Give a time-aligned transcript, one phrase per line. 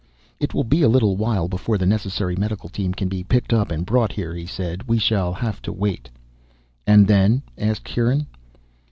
[0.39, 3.69] "It will be a little while before the necessary medical team can be picked up
[3.69, 4.81] and brought here," he said.
[4.87, 6.09] "We shall have to wait."
[6.87, 8.25] "And then?" asked Kieran.